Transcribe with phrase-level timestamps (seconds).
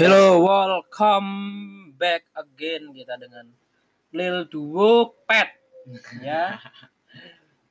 [0.00, 1.28] Hello, welcome
[2.00, 3.52] back again kita dengan
[4.16, 5.52] Lil Duo Pet
[6.24, 6.56] ya.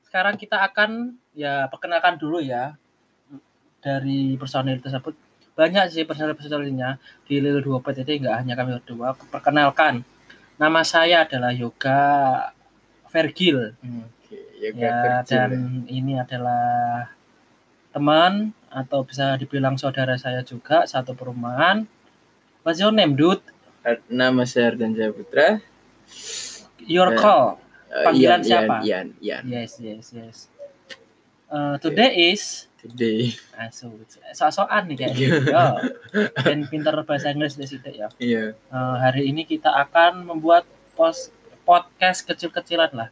[0.06, 2.78] Sekarang kita akan ya perkenalkan dulu ya
[3.82, 5.18] dari personil tersebut.
[5.58, 9.18] Banyak sih personil-personilnya di Lil Duo Pet ini enggak hanya kami berdua.
[9.18, 10.06] Perkenalkan,
[10.62, 11.98] nama saya adalah Yoga
[13.10, 13.74] Vergil.
[13.82, 15.34] Oke, ya, Ya, kecil.
[15.34, 15.52] dan
[15.90, 17.10] ini adalah
[17.90, 21.90] teman atau bisa dibilang saudara saya juga satu perumahan.
[22.70, 23.42] What's your name, dude?
[24.14, 25.58] Nama saya Ardan Jaya Putra.
[26.86, 27.58] Your Eh, call.
[27.90, 28.76] Eh, Panggilan Ian, siapa?
[28.86, 29.44] Ian, Ian, Ian.
[29.50, 30.38] Yes, yes, yes.
[31.50, 33.34] Uh, today is Today.
[33.58, 33.90] asu
[34.38, 35.50] so-soan nih kayaknya.
[35.50, 35.66] Yo.
[36.46, 38.06] Dan pintar bahasa Inggris di situ ya.
[38.22, 38.54] Iya.
[38.70, 40.62] Uh, hari ini kita akan membuat
[40.94, 41.34] pos
[41.66, 43.10] podcast kecil-kecilan lah.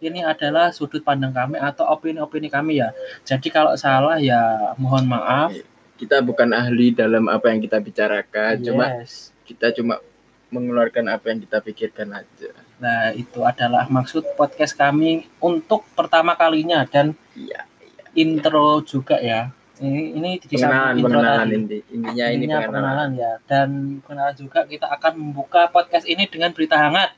[0.00, 2.96] Ini adalah sudut pandang kami atau opini-opini kami ya.
[3.28, 5.52] Jadi kalau salah ya mohon maaf.
[5.94, 9.30] Kita bukan ahli dalam apa yang kita bicarakan, cuma Yes.
[9.44, 10.02] kita cuma
[10.48, 12.50] mengeluarkan apa yang kita pikirkan aja.
[12.76, 17.66] Nah, itu adalah maksud podcast kami untuk pertama kalinya dan Iya.
[18.12, 19.50] intro juga ya.
[19.74, 21.54] Ini ini di Pengenalan, intro pengenalan tadi.
[21.56, 21.78] inti.
[21.90, 22.66] Intinya ini pengenalan.
[22.70, 23.68] pengenalan ya dan
[24.00, 27.10] pengenalan juga kita akan membuka podcast ini dengan berita hangat.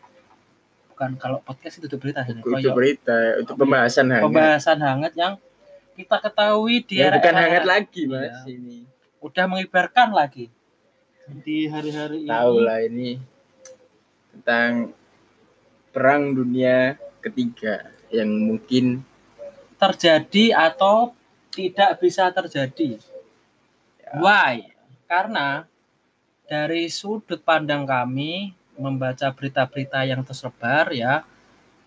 [0.89, 4.25] Bukan kalau podcast itu berita koyo berita, untuk pembahasan hangat.
[4.25, 5.37] pembahasan hangat yang
[5.97, 8.05] kita ketahui di Ya, bukan hangat lagi.
[8.05, 8.45] Mas.
[8.45, 8.85] Ini.
[9.17, 10.53] udah mengibarkan lagi
[11.43, 12.63] di hari-hari Tahu ini.
[12.63, 13.11] lah ini
[14.31, 14.95] tentang
[15.91, 16.95] perang dunia
[17.25, 19.03] ketiga yang mungkin
[19.81, 21.17] terjadi atau
[21.51, 23.01] tidak bisa terjadi.
[23.99, 24.13] Ya.
[24.21, 24.71] Why?
[25.09, 25.67] Karena
[26.47, 31.25] dari sudut pandang kami membaca berita-berita yang tersebar ya,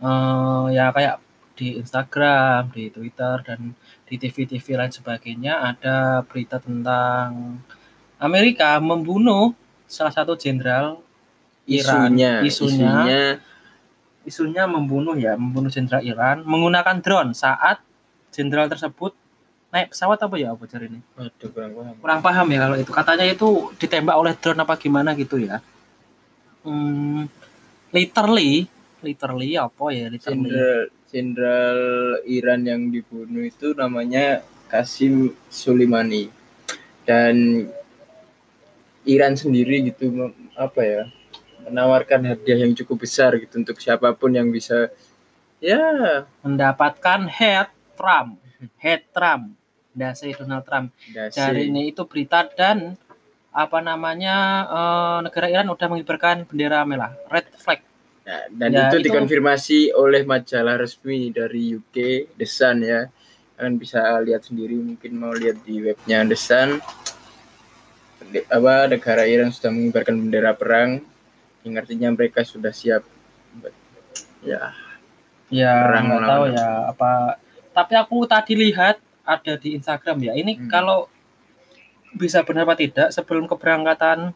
[0.02, 1.22] eh, ya kayak
[1.60, 3.76] di Instagram, di Twitter dan
[4.08, 7.60] di TV-TV lain sebagainya ada berita tentang
[8.16, 9.52] Amerika membunuh
[9.84, 11.04] salah satu jenderal
[11.68, 12.16] Iran.
[12.16, 13.22] isunya, isunya, isunya
[14.24, 17.83] isunya membunuh ya, membunuh jenderal Iran menggunakan drone saat
[18.32, 19.12] jenderal tersebut
[19.70, 21.00] naik pesawat apa ya apa cari ini?
[21.14, 21.95] Waduh, kurang paham.
[22.00, 22.92] Kurang paham ya kalau itu.
[22.95, 25.62] Katanya itu ditembak oleh drone apa gimana gitu ya.
[26.64, 27.30] Hmm,
[27.94, 28.66] literally,
[29.04, 30.50] literally apa ya literally?
[30.50, 31.81] Jenderal Jenderal
[32.30, 36.30] Iran yang dibunuh itu namanya Qasim Soleimani.
[37.03, 37.65] Dan
[39.09, 41.03] Iran sendiri gitu apa ya
[41.65, 44.93] menawarkan hadiah yang cukup besar gitu untuk siapa pun yang bisa
[45.58, 48.39] ya Mendapatkan head Trump,
[48.80, 49.59] head Trump,
[49.91, 50.95] dasi Donald Trump.
[51.11, 51.36] dasi.
[51.36, 52.95] Dari ini itu berita dan
[53.52, 54.36] apa namanya
[54.70, 57.83] eh, negara Iran udah mengibarkan bendera merah, red flag.
[58.30, 63.10] Nah, dan Ya, itu, itu- dikonfirmasi oleh majalah resmi dari UK The Sun ya
[63.58, 66.78] kalian bisa lihat sendiri mungkin mau lihat di webnya The Sun
[68.30, 71.02] Di- apa negara Iran sudah mengibarkan bendera perang
[71.66, 73.02] yang artinya mereka sudah siap
[74.45, 74.78] ya
[75.50, 77.42] Ya, Perang tahu ya apa.
[77.73, 80.34] Tapi aku tadi lihat ada di Instagram ya.
[80.38, 80.70] Ini Hmm.
[80.70, 81.10] kalau
[82.14, 84.30] bisa benar apa tidak sebelum keberangkatan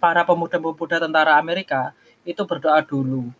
[0.00, 1.92] para pemuda-pemuda tentara Amerika
[2.24, 3.32] itu berdoa dulu.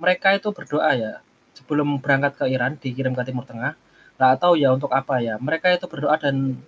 [0.00, 1.12] Mereka itu berdoa ya
[1.52, 3.76] sebelum berangkat ke Iran dikirim ke Timur Tengah.
[4.16, 5.36] Nggak tahu ya untuk apa ya.
[5.38, 6.58] Mereka itu berdoa dan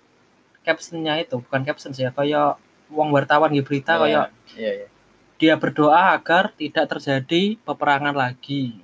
[0.65, 2.57] captionnya itu bukan caption sih ya kayak
[2.89, 4.89] wong wartawan di berita kayak ya, ya.
[5.37, 8.81] dia berdoa agar tidak terjadi peperangan lagi.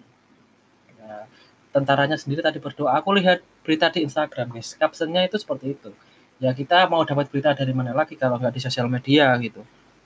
[1.00, 1.24] Ya,
[1.72, 2.96] tentaranya sendiri tadi berdoa.
[3.00, 4.76] Aku lihat berita di Instagram, guys.
[4.76, 5.90] Captionnya itu seperti itu.
[6.40, 9.60] Ya kita mau dapat berita dari mana lagi kalau nggak di sosial media gitu.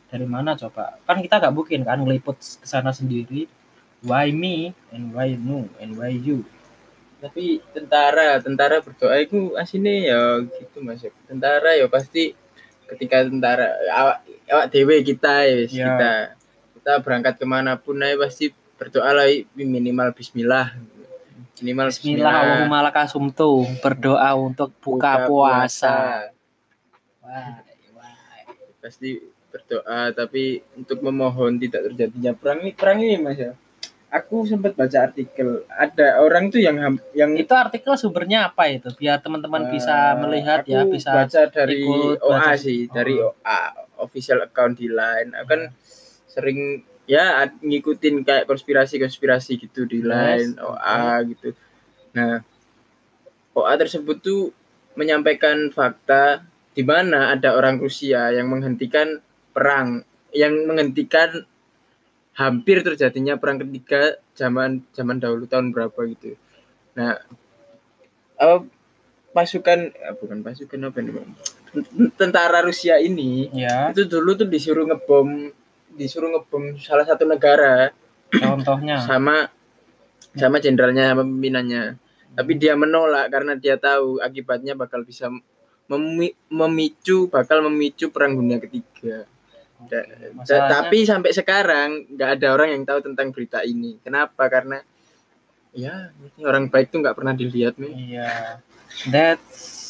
[0.09, 1.01] Dari mana coba?
[1.07, 3.47] Kan kita nggak mungkin kan ngeliput ke sana sendiri.
[4.05, 6.45] Why me and why you and why you?
[7.25, 12.37] tapi tentara tentara berdoa itu aslinya ya gitu mas tentara ya pasti
[12.85, 15.89] ketika tentara awak awak dewe kita ya Ya.
[15.89, 16.13] kita
[16.77, 19.25] kita berangkat ke mana pun aja pasti berdoa lah
[19.57, 20.77] minimal Bismillah
[21.65, 26.29] minimal Bismillah Allahumma lakasumtu berdoa untuk buka, puasa.
[27.25, 27.65] Wah,
[27.97, 28.13] wah.
[28.85, 29.17] pasti
[29.55, 30.43] berdoa tapi
[30.75, 33.53] untuk memohon tidak terjadinya perang ini perang ini mas ya.
[34.11, 36.79] Aku sempat baca artikel ada orang tuh yang
[37.13, 38.87] yang Itu artikel sumbernya apa itu?
[38.93, 42.93] Biar teman-teman bisa Eh, melihat aku ya, bisa baca dari ikut OA baca- sih Oh.
[42.93, 43.61] dari OA
[43.97, 45.35] official account di Line.
[45.35, 45.63] Aku kan
[46.29, 46.59] sering
[47.07, 47.25] ya
[47.59, 50.99] ngikutin kayak konspirasi-konspirasi gitu di Yes, Line OA
[51.29, 51.49] gitu.
[52.13, 52.39] Nah
[53.53, 54.55] OA tersebut tuh
[54.95, 59.19] menyampaikan fakta di mana ada orang Rusia yang menghentikan
[59.55, 60.03] perang
[60.35, 61.47] yang menghentikan
[62.35, 66.35] hampir terjadinya perang ketiga zaman zaman dahulu tahun berapa gitu.
[66.99, 67.23] Nah,
[68.35, 68.67] apa
[69.31, 71.31] pasukan eh, bukan pasukan apa nih Bang?
[72.15, 75.51] tentara Rusia ini Ya, itu dulu tuh disuruh ngebom
[75.95, 77.91] disuruh ngebom salah satu negara
[78.31, 78.99] contohnya.
[79.03, 79.51] sama
[80.35, 81.99] sama jenderalnya sama pimpinannya
[82.35, 85.31] tapi dia menolak karena dia tahu akibatnya bakal bisa
[85.87, 89.27] memi- memicu bakal memicu perang dunia ketiga
[89.85, 90.07] Da-
[90.47, 94.81] da- tapi sampai sekarang nggak ada orang yang tahu tentang berita ini kenapa karena
[95.75, 98.63] ya orang baik tuh nggak pernah dilihat nih Iya.
[99.11, 99.85] That's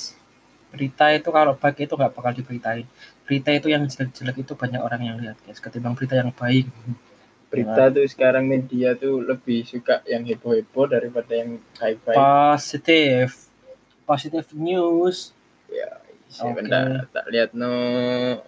[0.75, 2.89] berita itu kalau baik itu nggak bakal diberitain.
[3.25, 5.63] Berita itu yang jelek-jelek itu banyak orang yang lihat guys.
[5.63, 6.67] Ketimbang berita yang baik.
[7.55, 13.47] berita tuh sekarang media tuh lebih suka yang heboh-heboh daripada yang baik-baik Positif.
[14.03, 15.31] Positif news.
[16.35, 16.85] Sebentar
[17.15, 17.71] tak lihat no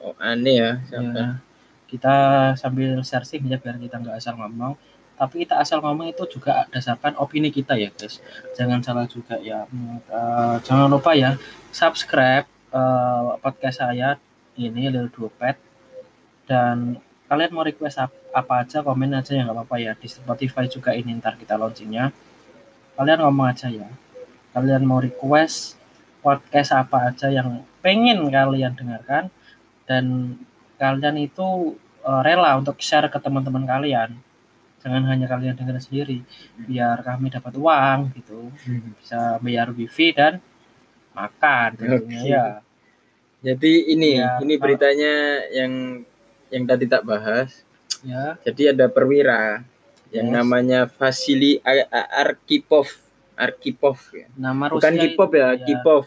[0.02, 1.28] oh, aneh ya siapa Ya.
[1.86, 2.14] Kita
[2.58, 4.74] sambil searching ya biar kita nggak asal ngomong.
[5.14, 8.18] Tapi kita asal ngomong itu juga dasarkan opini kita ya guys.
[8.58, 9.64] Jangan salah juga ya.
[9.70, 11.38] Eh, jangan lupa ya
[11.70, 12.44] subscribe
[12.74, 14.18] eh, podcast saya
[14.58, 15.56] ini Lil Duopet
[16.50, 16.98] dan
[17.30, 20.90] kalian mau request ap- apa aja komen aja ya nggak apa-apa ya di Spotify juga
[20.94, 22.14] ini ntar kita launchingnya
[22.94, 23.88] kalian ngomong aja ya
[24.54, 25.74] kalian mau request
[26.26, 29.30] podcast apa aja yang pengen kalian dengarkan
[29.86, 30.34] dan
[30.74, 34.18] kalian itu eh, rela untuk share ke teman-teman kalian.
[34.82, 36.22] Jangan hanya kalian dengar sendiri
[36.58, 38.50] biar kami dapat uang gitu.
[38.98, 40.42] Bisa bayar wifi dan
[41.10, 41.68] makan.
[41.74, 42.46] Tentunya ya
[43.42, 45.14] jadi ini Ya, ini kalau- beritanya
[45.50, 46.02] yang
[46.50, 47.62] yang tadi tak bahas.
[48.02, 49.62] Ya jadi ada perwira
[50.10, 50.34] yang Yes.
[50.34, 52.10] namanya Vasily A- A-
[53.36, 54.26] Arkhipov ya.
[54.34, 56.04] nama bukan Rusia Kipov ya, ya, Kipov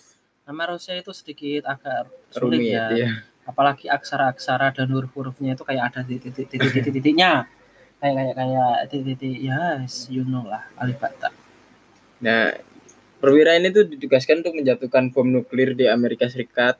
[0.49, 2.85] nama Rusia itu sedikit agak sulit rumit ya.
[2.91, 3.11] ya.
[3.45, 7.49] apalagi aksara-aksara dan huruf-hurufnya itu kayak ada titik-titik-titik-titiknya.
[7.99, 11.33] Kayak kayak kayak titik-titik yes you know lah alifabeta
[12.19, 12.51] Nah,
[13.23, 16.75] perwira ini tuh ditugaskan untuk menjatuhkan bom nuklir di Amerika Serikat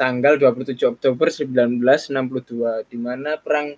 [0.00, 3.76] tanggal 27 Oktober 1962 di mana perang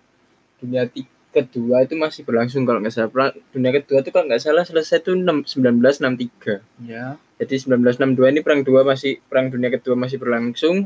[0.62, 0.87] dunia
[1.31, 3.11] kedua itu masih berlangsung kalau nggak salah.
[3.11, 6.87] Perang dunia kedua itu kalau nggak salah selesai itu 6 1963.
[6.87, 10.85] ya Jadi 1962 ini perang dua masih perang dunia kedua masih berlangsung.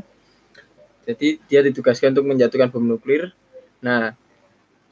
[1.05, 3.35] Jadi dia ditugaskan untuk menjatuhkan bom nuklir.
[3.83, 4.17] Nah,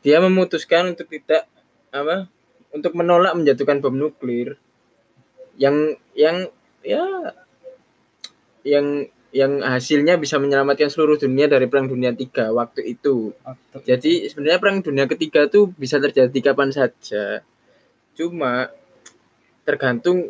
[0.05, 1.49] dia memutuskan untuk tidak
[1.89, 2.27] apa?
[2.73, 4.59] Untuk menolak menjatuhkan bom nuklir
[5.57, 6.49] yang yang
[6.81, 7.05] ya
[8.65, 13.33] yang yang hasilnya bisa menyelamatkan seluruh dunia dari perang dunia tiga waktu itu.
[13.41, 17.41] waktu Jadi sebenarnya perang dunia ketiga tuh bisa terjadi kapan saja.
[18.13, 18.69] Cuma
[19.63, 20.29] tergantung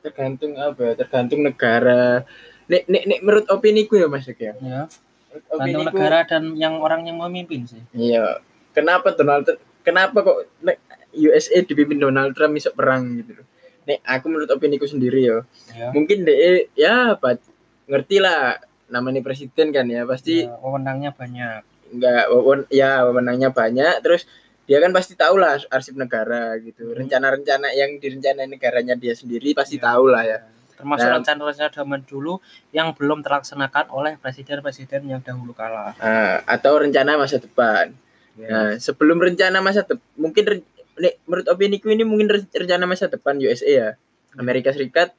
[0.00, 0.92] tergantung apa ya?
[0.96, 2.26] Tergantung negara.
[2.66, 4.34] Nek nek nek menurut opini ku ya Mas ya.
[4.34, 8.42] ya Menurut gantung opini ku- negara dan yang orang yang memimpin sih Iya.
[8.72, 10.82] Kenapa Donald Trump- kenapa kok nek
[11.14, 13.46] USA dipimpin Donald Trump bisa perang gitu loh.
[13.86, 15.38] Nek aku menurut opini ku sendiri ya.
[15.70, 17.38] ya Mungkin deh ya apa
[17.86, 23.98] ngerti lah namanya presiden kan ya pasti Ya, wewenangnya banyak nggak wewen- ya wewenangnya banyak
[24.00, 24.26] terus
[24.66, 26.98] dia kan pasti tahu lah arsip negara gitu Hmm.
[26.98, 29.86] rencana-rencana yang direncanain negaranya dia sendiri pasti Ya.
[29.86, 30.38] tahu lah ya
[30.74, 31.14] termasuk Nah.
[31.16, 37.38] rencana-rencana zaman dulu yang belum terlaksanakan oleh presiden-presiden yang dahulu kala Ah, atau rencana masa
[37.38, 37.94] depan
[38.34, 38.48] Ya.
[38.48, 40.66] nah sebelum rencana masa depan mungkin re-
[40.96, 43.88] nek, menurut opini ku ini mungkin re- rencana masa depan USA ya
[44.34, 45.14] Amerika Serikat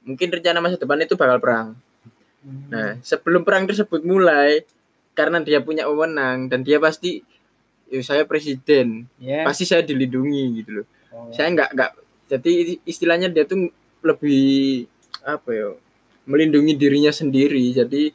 [0.00, 1.86] mungkin rencana masa depan itu bakal perang Hmm.
[2.68, 4.64] Nah sebelum perang tersebut mulai
[5.12, 7.20] karena dia punya wewenang dan dia pasti
[7.88, 9.42] "Ya, saya presiden ya.
[9.48, 10.86] pasti saya dilindungi gitu loh.
[11.08, 11.32] Oh.
[11.32, 11.90] saya nggak nggak
[12.28, 13.72] jadi istilahnya dia tuh
[14.04, 14.84] lebih
[15.24, 15.68] apa ya
[16.28, 17.72] melindungi dirinya sendiri.
[17.72, 18.12] Jadi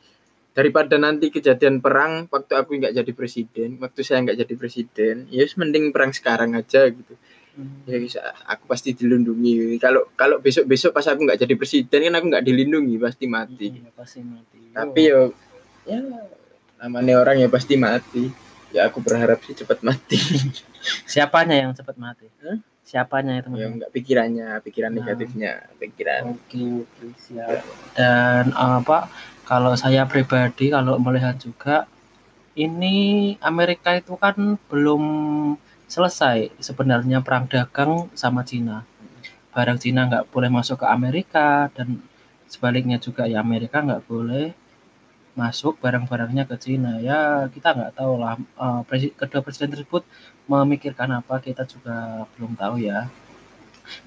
[0.54, 5.50] daripada nanti kejadian perang waktu aku nggak jadi presiden waktu saya nggak jadi presiden ya
[5.58, 7.18] mending perang sekarang aja gitu
[7.54, 7.86] Hmm.
[7.86, 12.18] ya wis, aku pasti dilindungi kalau kalau besok besok pas aku nggak jadi presiden kan
[12.18, 15.30] aku nggak dilindungi pasti mati Iya, pasti mati tapi yo
[15.84, 16.02] ya
[16.80, 18.34] namanya orang ya pasti mati
[18.70, 20.18] ya aku berharap sih cepat mati
[21.06, 22.58] siapanya yang cepat mati Hah?
[22.82, 24.98] siapanya itu ya nggak pikirannya pikiran Nah.
[25.00, 27.62] negatifnya pikiran Oke, oke, siap.
[27.94, 31.86] Dan apa kalau saya pribadi kalau melihat juga
[32.54, 32.96] ini
[33.40, 34.36] Amerika itu kan
[34.68, 35.04] belum
[35.94, 38.82] selesai sebenarnya perang dagang sama Cina.
[39.54, 42.02] Barang Cina nggak boleh masuk ke Amerika dan
[42.50, 44.58] sebaliknya juga ya Amerika nggak boleh
[45.38, 46.98] masuk barang-barangnya ke Cina.
[46.98, 50.02] Ya kita nggak tahu lah eh, kedua presiden tersebut
[50.50, 53.06] memikirkan apa kita juga belum tahu ya.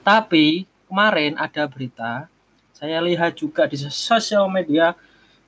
[0.02, 2.26] Tapi kemarin ada berita
[2.74, 4.98] saya lihat juga di sosial media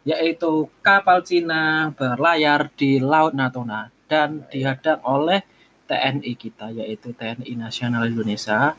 [0.06, 5.42] yaitu kapal Cina berlayar di Laut Natuna dan dihadang oleh
[5.88, 8.76] TNI kita yaitu TNI Nasional Indonesia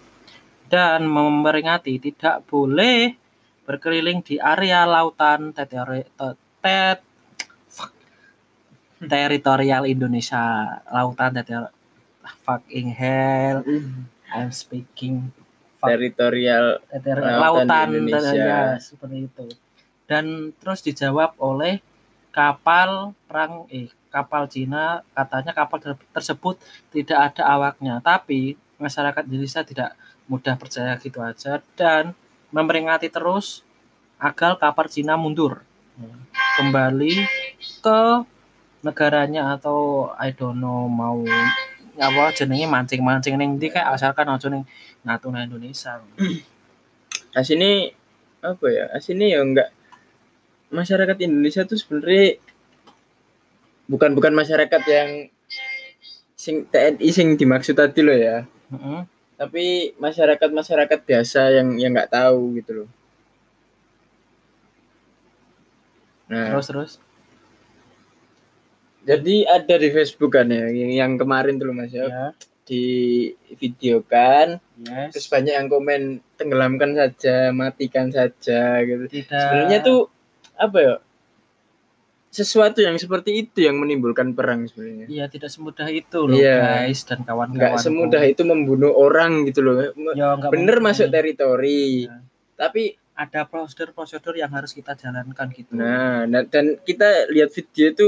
[0.69, 3.17] dan memperingati tidak boleh
[3.65, 5.73] berkeliling di area lautan tet
[7.69, 7.93] fuck.
[9.01, 11.73] teritorial Indonesia lautan teritorial
[12.45, 13.65] fucking hell
[14.29, 15.33] I'm speaking
[15.81, 18.37] fuck, teritorial teritorial lautan lautan Indonesia.
[18.37, 19.47] ya, seperti itu
[20.05, 21.81] dan terus dijawab oleh
[22.33, 26.57] kapal perang eh kapal Cina katanya kapal ter- tersebut
[26.93, 28.01] tidak ada awaknya.
[28.01, 29.91] Tapi masyarakat Indonesia tidak
[30.29, 32.13] mudah percaya gitu aja dan
[32.53, 33.65] memperingati terus
[34.21, 35.61] agar kapal Cina mundur.
[36.57, 37.23] Kembali
[37.79, 38.01] ke
[38.83, 41.23] negaranya atau I don't know mau
[41.99, 44.63] apa jenenge mancing-mancing ning ndi kayak asalkan aja ning
[45.03, 45.99] Natuna Indonesia.
[47.39, 47.91] asini
[48.39, 48.85] apa ya?
[48.95, 49.69] Asini ya enggak.
[50.71, 52.39] Masyarakat Indonesia tuh sebenarnya
[53.89, 55.09] bukan bukan masyarakat yang
[56.37, 59.01] sing TNI sing dimaksud tadi loh ya Heeh.
[59.35, 59.65] tapi
[59.97, 62.89] masyarakat masyarakat biasa yang yang nggak tahu gitu loh
[66.29, 66.91] nah Terus terus.
[69.01, 72.25] jadi ada di Facebook kan ya yang, yang kemarin tuh mas ya Ya.
[72.63, 72.85] di
[73.57, 75.11] video kan Yes.
[75.11, 76.01] terus banyak yang komen
[76.37, 79.27] tenggelamkan saja matikan saja gitu Tidak.
[79.27, 80.07] sebenarnya tuh
[80.53, 80.95] apa ya
[82.29, 86.85] sesuatu yang seperti itu yang menimbulkan perang sebenarnya Iya tidak semudah itu loh Iya.
[86.85, 87.57] guys dan kawan-kawan.
[87.57, 89.81] nggak semudah itu membunuh orang gitu loh
[90.13, 92.21] Ya, bener masuk teritori Iya.
[92.53, 95.75] tapi Ada prosedur-prosedur yang harus kita jalankan gitu.
[95.75, 98.07] nah nah, dan kita lihat video itu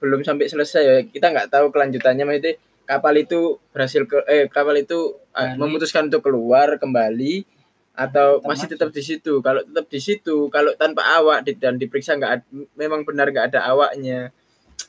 [0.00, 4.72] belum sampai selesai ya kita nggak tahu kelanjutannya maksudnya kapal itu berhasil ke eh kapal
[4.74, 4.96] itu
[5.30, 5.60] ah, Balik.
[5.60, 7.44] memutuskan untuk keluar kembali
[7.92, 8.72] atau Tetap masih maju.
[8.72, 13.28] tetap di situ kalau tetap di situ kalau tanpa awak dan diperiksa nggak memang benar
[13.28, 14.30] nggak ada awaknya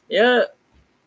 [0.05, 0.47] ya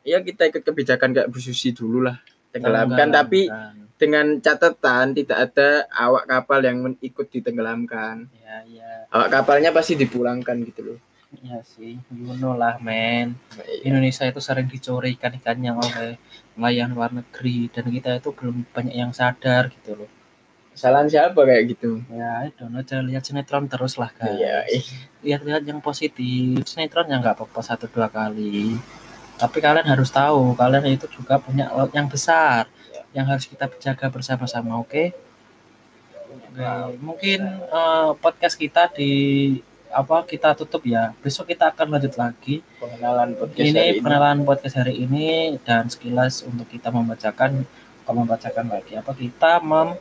[0.03, 2.19] ya kita ikut kebijakan kayak Bu Susi dulu lah
[2.51, 3.95] tenggelamkan tapi Tenggelamkan.
[3.95, 10.61] dengan catatan tidak ada awak kapal yang ikut ditenggelamkan Ya ya awak kapalnya pasti dipulangkan
[10.65, 10.99] gitu loh
[11.43, 11.99] ya sih.
[12.15, 13.35] You know lah men.
[13.59, 13.83] Nah, iya.
[13.83, 16.15] Indonesia itu sering dicuri ikan-ikannya oleh
[16.55, 20.11] nelayan luar negeri dan kita itu belum banyak yang sadar gitu loh.
[20.75, 24.35] Kesalahan siapa kayak gitu Ya, I don't know, jangan lihat sinetron terus lah guys.
[24.35, 24.85] Iya, ih.
[25.23, 26.67] Lihat-lihat yang positif.
[26.67, 28.75] Sinetron yang nggak apa-apa satu dua kali.
[29.35, 33.03] Tapi kalian harus tahu, kalian itu juga punya laut yang besar Iya.
[33.15, 35.15] yang harus kita jaga bersama-sama, oke?
[36.55, 36.67] Oke,
[36.99, 39.13] mungkin eh, podcast kita di
[39.91, 41.15] apa kita tutup ya.
[41.19, 42.63] Besok kita akan lanjut lagi.
[42.79, 43.99] pengenalan podcast ini hari ini.
[43.99, 45.27] pengenalan podcast hari ini
[45.63, 47.63] dan sekilas untuk kita membacakan
[48.05, 49.97] membacakan lagi apa kita mem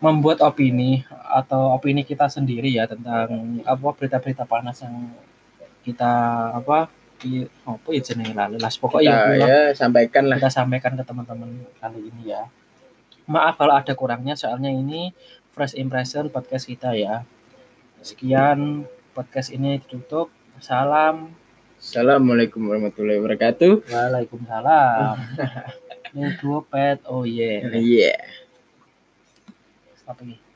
[0.00, 5.12] membuat opini atau opini kita sendiri ya tentang apa berita-berita panas yang
[5.84, 6.12] kita
[6.56, 6.88] apa
[7.20, 11.04] di apa ya jenenge lali las pokoknya Kita, itulah ya sampaikan lah kita sampaikan ke
[11.04, 12.48] teman-teman kali ini ya.
[13.28, 15.12] Maaf kalau ada kurangnya soalnya ini
[15.52, 17.28] first impression podcast kita ya.
[18.00, 20.32] Sekian podcast ini ditutup.
[20.64, 21.36] Salam.
[21.80, 25.16] Assalamualaikum warahmatullahi wabarakatuh Waalaikumsalam.
[26.12, 27.00] Ini dua pet.
[27.08, 27.64] Oh yeah.
[27.72, 28.20] iya
[30.10, 30.49] Stop lagi.